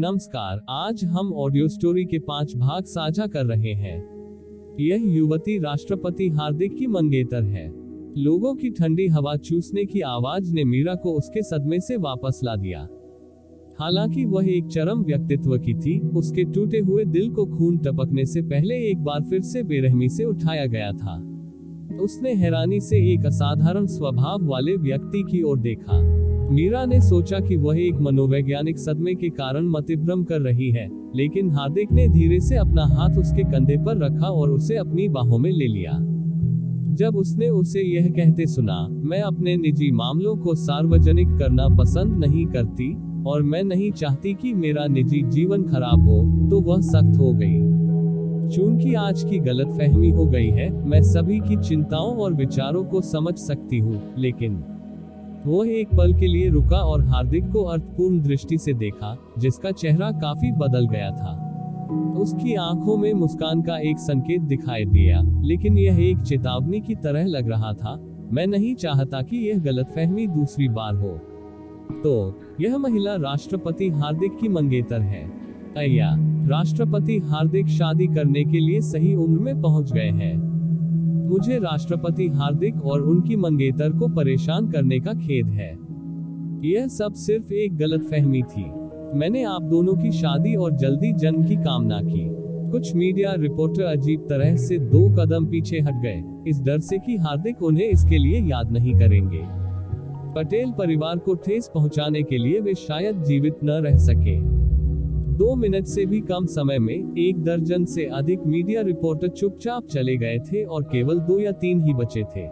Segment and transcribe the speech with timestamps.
[0.00, 3.96] नमस्कार, आज हम ऑडियो स्टोरी के पाँच भाग साझा कर रहे हैं।
[4.80, 7.72] यह युवती राष्ट्रपति हार्दिक की मंगेतर है।
[8.18, 12.56] लोगों की ठंडी हवा चूसने की आवाज़ ने मीरा को उसके सदमे से वापस ला
[12.56, 12.88] दिया।
[13.80, 18.42] हालाँकि वह एक चरम व्यक्तित्व की थी, उसके टूटे हुए दिल को खून टपकने से
[18.42, 21.16] पहले एक बार फिर से बेरहमी से उठाया गया था।
[22.00, 27.56] उसने हैरानी से एक असाधारण स्वभाव वाले व्यक्ति की ओर देखा। मीरा ने सोचा कि
[27.56, 30.86] वह एक मनोवैज्ञानिक सदमे के कारण मतिभ्रम कर रही है,
[31.16, 35.38] लेकिन हार्दिक ने धीरे से अपना हाथ उसके कंधे पर रखा और उसे अपनी बाहों
[35.38, 35.98] में ले लिया।
[36.94, 42.46] जब उसने उसे यह कहते सुना, मैं अपने निजी मामलों को सार्वजनिक करना पसंद नहीं
[42.46, 42.92] करती,
[43.26, 47.58] और मैं नहीं चाहती कि मेरा निजी जीवन खराब हो तो वह सख्त हो गई।
[48.48, 53.00] चूँकि आज की गलत फहमी हो गई है, मैं सभी की चिंताओं और विचारों को
[53.02, 54.60] समझ सकती हूँ, लेकिन
[55.48, 60.10] वह एक पल के लिए रुका और हार्दिक को अर्थपूर्ण दृष्टि से देखा, जिसका चेहरा
[60.10, 61.44] काफ़ी बदल गया था।
[62.18, 67.24] उसकी आँखों में मुस्कान का एक संकेत दिखाई दिया, लेकिन यह एक चेतावनी की तरह
[67.24, 71.18] लग रहा था, मैं नहीं चाहता कि यह गलतफहमी दूसरी बार हो।
[72.02, 75.24] तो यह महिला राष्ट्रपति हार्दिक की मंगेतर है।
[75.76, 76.14] अया
[76.48, 80.47] राष्ट्रपति हार्दिक शादी करने के लिए सही उम्र में पहुँच गए हैं।
[81.28, 85.78] मुझे राष्ट्रपति हार्दिक और उनकी मंगेतर को परेशान करने का खेद है।
[86.64, 88.64] यह सब सिर्फ़ एक गलत फहमी थी।
[89.14, 92.28] मैंने आप दोनों की शादी और जल्दी जन्म की कामना की।
[92.70, 97.16] कुछ मीडिया रिपोर्टर अजीब तरह से दो कदम पीछे हट गए। इस डर से कि
[97.16, 99.40] हार्दिक उन्हें इसके लिए याद नहीं करेंगे।
[100.34, 104.67] पटेल परिवार को ठेस पहुँचाने के लिए वे शायद जीवित न रह सके।
[105.38, 110.16] दो मिनट से भी कम समय में एक दर्जन से अधिक मीडिया रिपोर्टर चुपचाप चले
[110.16, 112.46] गए थे और केवल दो या तीन ही बचे थे।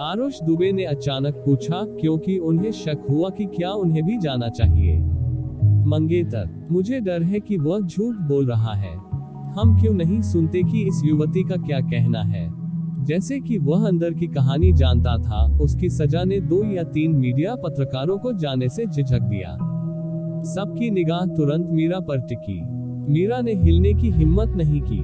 [0.00, 4.98] आरुष दुबे ने अचानक पूछा, क्योंकि उन्हें शक हुआ कि क्या उन्हें भी जाना चाहिए?
[5.86, 8.96] मंगेतर, मुझे डर है कि वह झूठ बोल रहा है।
[9.52, 12.50] हम क्यों नहीं सुनते कि इस युवती का क्या कहना है?
[13.04, 17.54] जैसे कि वह अंदर की कहानी जानता था, उसकी सजा ने दो या तीन मीडिया
[17.54, 19.77] पत्रकारों को जाने से झिझक दिया।
[20.44, 22.60] सबकी निगाह तुरंत मीरा पर टिकी।
[23.12, 24.98] मीरा ने हिलने की हिम्मत नहीं की।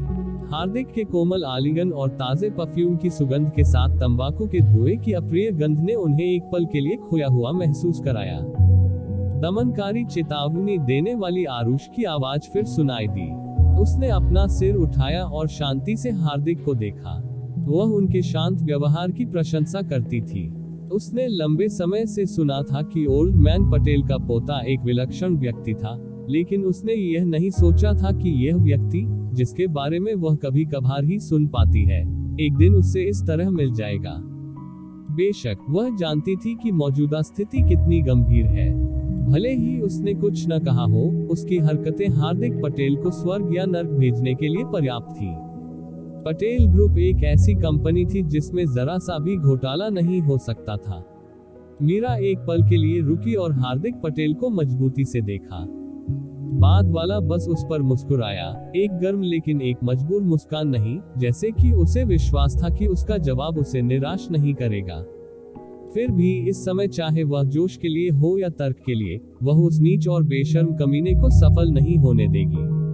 [0.45, 5.13] हार्दिक के कोमल आलिंगन और ताजे परफ्यूम की सुगंध के साथ तंबाकू के धुएँ की
[5.13, 8.41] अप्रिय गंध ने उन्हें एक पल के लिए खोया हुआ महसूस कराया।
[9.41, 13.45] दमनकारी चेतावनी देने वाली आरुष की आवाज़ फिर सुनाई दी।
[13.83, 17.23] उसने अपना सिर उठाया और शांति से हार्दिक को देखा।
[17.59, 20.64] वह उनके शांत व्यवहार की प्रशंसा करती थी।
[20.95, 25.75] उसने लंबे समय से सुना था कि ओल्ड मैन पटेल का पोता एक विलक्षण व्यक्ति
[25.75, 25.97] था,
[26.31, 29.05] लेकिन उसने यह नहीं सोचा था कि यह व्यक्ति,
[29.35, 32.01] जिसके बारे में वह कभी कभार ही सुन पाती है,
[32.41, 34.15] एक दिन उससे इस तरह मिल जाएगा।
[35.17, 38.73] बेशक, वह जानती थी कि मौजूदा स्थिति कितनी गंभीर है।
[39.27, 43.91] भले ही उसने कुछ न कहा हो, उसकी हरकतें हार्दिक पटेल को स्वर्ग या नर्क
[43.91, 45.54] भेजने के लिए पर्याप्त थी।
[46.25, 51.05] पटेल ग्रुप एक ऐसी कंपनी थी जिसमें जरा सा भी घोटाला नहीं हो सकता था।
[51.83, 55.67] मीरा एक पल के लिए रुकी और हार्दिक पटेल को मजबूती से देखा।
[56.59, 61.73] बाद वाला बस उस पर मुस्कुराया। एक गर्म लेकिन एक मजबूर मुस्कान नहीं, जैसे कि
[61.73, 65.05] उसे विश्वास था कि उसका जवाब उसे निराश नहीं करेगा।
[65.95, 69.55] फिर भी इस समय चाहे वह जोश के लिए हो या तर्क के लिए, वह
[69.55, 72.85] उस नीच और बेशर्म कमीने को सफल नहीं होने देगी।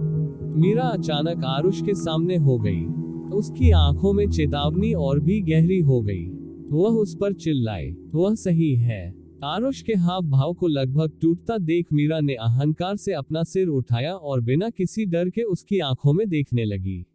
[0.61, 2.85] मीरा अचानक आरुष के सामने हो गई।
[3.33, 6.27] उसकी आँखों में चेतावनी और भी गहरी हो गई।
[6.69, 11.93] वह उस पर चिल्लाए, वह सही है। आरुष के हाव भाव को लगभग टूटता देख
[11.93, 16.29] मीरा ने अहंकार से अपना सिर उठाया और बिना किसी डर के उसकी आँखों में
[16.29, 17.05] देखने लगी।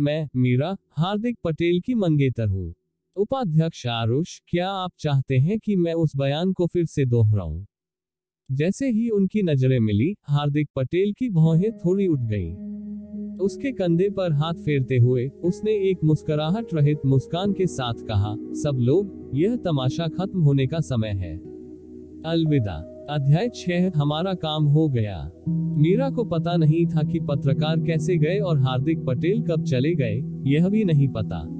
[0.00, 2.74] मैं, मीरा, हार्दिक पटेल की मंगेतर हूँ।
[3.16, 7.64] उपाध्यक्ष आरुष, क्या आप चाहते हैं कि मैं उस बयान को फिर से दोहराऊं?
[8.52, 12.74] जैसे ही उनकी नज़रें मिली, हार्दिक पटेल की भौहें थोड़ी उठ गईं।
[13.36, 18.78] उसके कंधे पर हाथ फेरते हुए, उसने एक मुस्कुराहट रहित मुस्कान के साथ कहा, सब
[18.80, 21.36] लोग, यह तमाशा खत्म होने का समय है।
[22.26, 28.16] अलविदा। अध्याय छह, हमारा काम हो गया। मीरा को पता नहीं था कि पत्रकार कैसे
[28.16, 31.53] गए और हार्दिक पटेल कब चले गए, यह भी नहीं पता।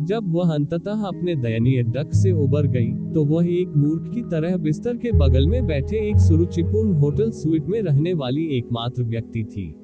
[0.00, 4.56] जब वह अंततः अपने दयनीय डक से उबर गई तो वह एक मूर्ख की तरह
[4.56, 9.74] बिस्तर के बगल में बैठे एक सुरुचिपूर्ण होटल स्वीट में रहने वाली एकमात्र व्यक्ति थी।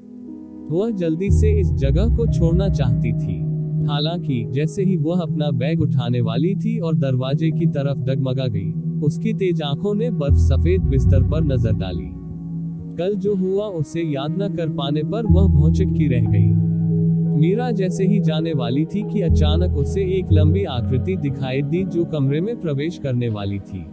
[0.70, 3.38] वह जल्दी से इस जगह को छोड़ना चाहती थी।
[3.86, 8.72] हालाँकि, जैसे ही वह अपना बैग उठाने वाली थी और दरवाजे की तरफ़ डगमगा गई,
[9.00, 12.10] उसकी तेज आँखों ने बर्फ़ सफ़ेद बिस्तर पर नज़र डाली।
[12.96, 16.75] कल जो हुआ, उसे याद न कर पाने पर वह भौचक की रह गई।
[17.36, 22.04] मीरा जैसे ही जाने वाली थी कि अचानक उसे एक लंबी आकृति दिखाई दी जो
[22.04, 23.84] कमरे में प्रवेश करने वाली थी।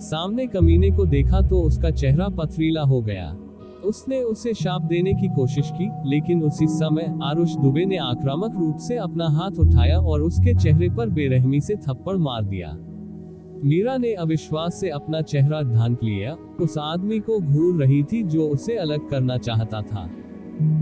[0.00, 3.36] सामने कमीने को देखा तो उसका चेहरा पथरीला हो गया।
[3.84, 8.76] उसने उसे शाप देने की कोशिश की, लेकिन उसी समय आरुष दुबे ने आक्रामक रूप
[8.78, 12.76] से अपना हाथ उठाया और उसके चेहरे पर बेरहमी से थप्पड़ मार दिया।
[13.64, 18.48] मीरा ने अविश्वास से अपना चेहरा ढांक लिया। उस आदमी को घूर रही थी जो
[18.48, 20.08] उसे अलग करना चाहता था।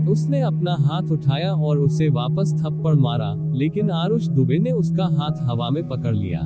[0.09, 5.41] उसने अपना हाथ उठाया और उसे वापस थप्पड़ मारा, लेकिन आरुष दुबे ने उसका हाथ
[5.41, 6.41] हवा में पकड़ लिया।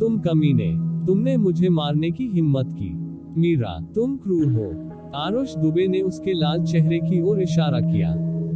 [0.00, 0.70] तुम कमीने,
[1.06, 2.94] तुमने मुझे मारने की हिम्मत की।
[3.40, 8.14] मीरा, तुम क्रूर हो। आरुष दुबे ने उसके लाल चेहरे की ओर इशारा किया।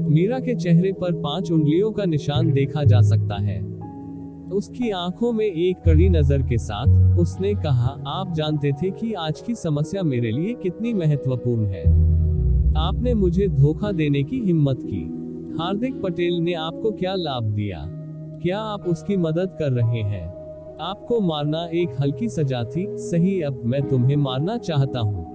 [0.08, 3.60] मीरा के चेहरे पर पाँच उंगलियों का निशान देखा जा सकता है।
[4.52, 9.40] उसकी आँखों में एक कड़ी नज़र के साथ उसने कहा, आप जानते थे कि आज
[9.40, 12.11] की समस्या मेरे लिए कितनी महत्वपूर्ण है।
[12.78, 15.22] आपने मुझे धोखा देने की हिम्मत की।
[15.60, 17.86] हार्दिक पटेल ने आपको क्या लाभ दिया?
[18.42, 20.28] क्या आप उसकी मदद कर रहे हैं?
[20.80, 25.32] आपको मारना एक हल्की सजा थी। सही, अब मैं तुम्हें मारना चाहता हूँ।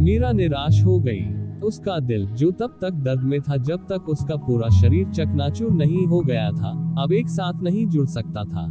[0.00, 4.36] मीरा निराश हो गई। उसका दिल जो तब तक दर्द में था जब तक उसका
[4.36, 8.64] पूरा शरीर चकनाचूर नहीं हो गया था, अब एक साथ नहीं जुड़ सकता था।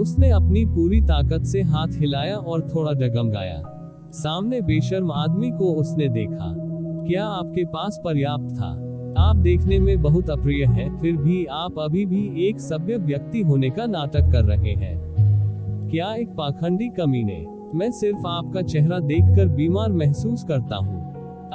[0.00, 3.62] उसने अपनी पूरी ताकत से हाथ हिलाया और थोड़ा डगमगाया।
[4.12, 6.63] सामने बेशर्म आदमी को उसने देखा।
[7.06, 8.68] क्या आपके पास पर्याप्त था?
[9.18, 13.70] आप देखने में बहुत अप्रिय हैं, फिर भी आप अभी भी एक सभ्य व्यक्ति होने
[13.70, 15.14] का नाटक कर रहे हैं।
[15.90, 21.04] क्या एक पाखंडी कमीने मैं सिर्फ़ आपका चेहरा देखकर बीमार महसूस करता हूँ।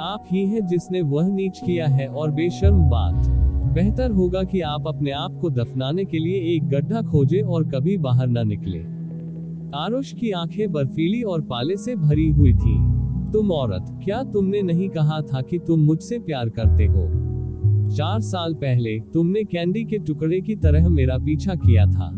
[0.00, 3.28] आप ही हैं जिसने वह नीच किया है और बेशर्म बात।
[3.74, 7.96] बेहतर होगा कि आप अपने आप को दफनाने के लिए एक गड्ढा खोजे और कभी
[7.96, 8.78] बाहर न निकले।
[9.78, 12.99] आरुष की आँखें बर्फीली और पाले से भरी हुई थी।
[13.32, 17.20] तुम औरत, क्या तुमने नहीं कहा था कि तुम मुझसे प्यार करते हो?
[17.90, 22.10] चार साल पहले तुमने कैंडी के टुकड़े की तरह मेरा पीछा किया था।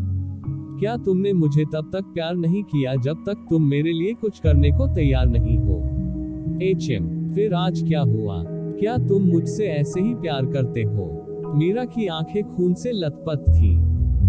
[0.79, 4.71] क्या तुमने मुझे तब तक प्यार नहीं किया जब तक तुम मेरे लिए कुछ करने
[4.71, 5.79] को तैयार नहीं हो?
[6.63, 8.43] एच एम फिर आज क्या हुआ?
[8.79, 11.25] क्या तुम मुझसे ऐसे ही प्यार करते हो?
[11.55, 13.75] मीरा की आँखें खून से लथपथ थी।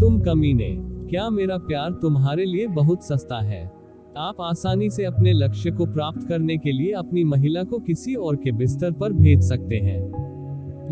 [0.00, 3.83] तुम कमीने, क्या मेरा प्यार तुम्हारे लिए बहुत सस्ता है?
[4.18, 8.36] आप आसानी से अपने लक्ष्य को प्राप्त करने के लिए अपनी महिला को किसी और
[8.36, 10.00] के बिस्तर पर भेज सकते हैं।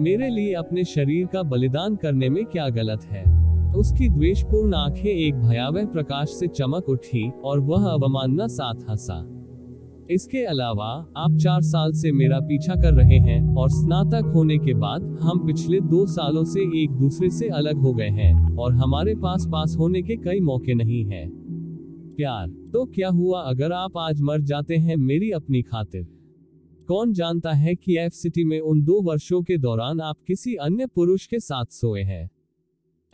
[0.02, 3.22] मेरे लिए अपने शरीर का बलिदान करने में क्या गलत है?
[3.74, 9.28] उसकी द्वेषपूर्ण आँखें एक भयावह प्रकाश से चमक उठी और वह अवमानना साथ हंसा।
[10.10, 14.75] इसके अलावा, आप चार साल से मेरा पीछा कर रहे हैं और स्नातक होने के
[14.75, 19.14] बाद हम पिछले दो सालों से एक दूसरे से अलग हो गए हैं और हमारे
[19.14, 21.41] पास पास होने के कई मौके नहीं हैं।
[22.17, 26.06] प्यार। तो क्या हुआ, अगर आप आज मर जाते हैं मेरी अपनी खातिर?
[26.88, 30.87] कौन जानता है कि एफ़ सिटी में उन दो वर्षों के दौरान आप किसी अन्य
[30.87, 32.31] पुरुष के साथ सोए हैं?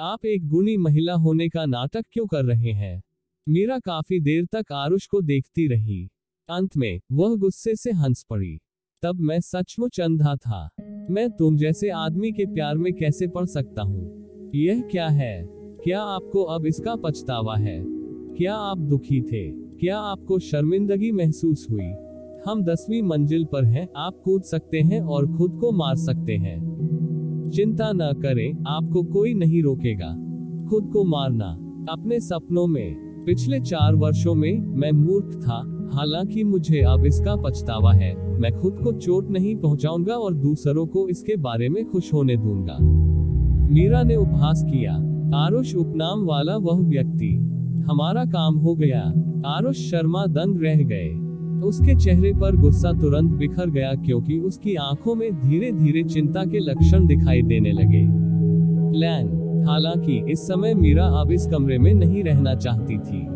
[0.00, 3.03] आप एक गुणी महिला होने का नाटक क्यों कर रहे हैं?
[3.49, 6.09] मीरा काफ़ी देर तक आरुष को देखती रही।
[6.50, 8.59] अंत में, वह गुस्से से हंस पड़ी।
[9.03, 10.69] तब मैं सचमुच अंधा था।
[11.11, 14.19] मैं तुम जैसे आदमी के प्यार में कैसे पड़ सकता हूँ?
[14.55, 15.47] यह क्या है?
[15.85, 17.98] क्या आपको अब इसका पछतावा है?
[18.38, 19.50] क्या आप दुखी थे?
[19.50, 21.93] क्या आपको शर्मिंदगी महसूस हुई?
[22.46, 26.61] हम दसवीं मंजिल पर हैं, आप कूद सकते हैं और खुद को मार सकते हैं।
[27.55, 30.06] चिंता न करें, आपको कोई नहीं रोकेगा।
[30.70, 31.46] खुद को मारना।
[31.90, 32.94] अपने सपनों में,
[33.25, 38.79] पिछले चार वर्षों में, मैं मूर्ख था। हालाँकि मुझे अब इसका पछतावा है। मैं खुद
[38.82, 42.78] को चोट नहीं पहुंचाऊँगा और दूसरों को इसके बारे में खुश होने दूँगा।
[43.75, 44.92] मीरा ने उपहास किया।
[45.35, 47.58] आरुष उपनाम वाला वह व्यक्ति।
[47.88, 49.00] हमारा काम हो गया।
[49.47, 51.09] आरुष शर्मा दंग रह गए।
[51.66, 56.59] उसके चेहरे पर गुस्सा तुरंत बिखर गया क्योंकि उसकी आँखों में धीरे धीरे चिंता के
[56.59, 58.02] लक्षण दिखाई देने लगे।
[58.99, 63.26] लैन हालाँकि इस समय मीरा अब इस कमरे में नहीं रहना चाहती थी।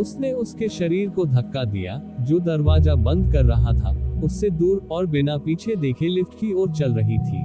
[0.00, 5.06] उसने उसके शरीर को धक्का दिया, जो दरवाज़ा बंद कर रहा था। उससे दूर और
[5.06, 7.42] बिना पीछे देखे लिफ्ट की ओर चल रही थी।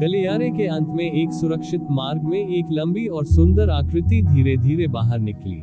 [0.00, 4.86] गलियारे के अंत में एक सुरक्षित मार्ग में एक लंबी और सुंदर आकृति धीरे धीरे
[4.86, 5.56] बाहर निकली।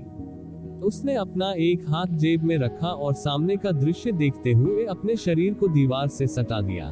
[0.88, 5.54] उसने अपना एक हाथ जेब में रखा और सामने का दृश्य देखते हुए अपने शरीर
[5.54, 6.92] को दीवार से सटा दिया।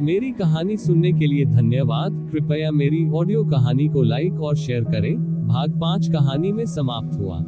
[0.00, 5.16] मेरी कहानी सुनने के लिए धन्यवाद। कृपया मेरी ऑडियो कहानी को लाइक और शेयर करें।
[5.48, 7.44] भाग पाँच कहानी में समाप्त हुआ।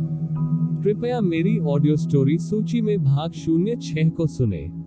[0.83, 4.86] कृपया मेरी ऑडियो स्टोरी सूची में भाग शून्य छह को सुने।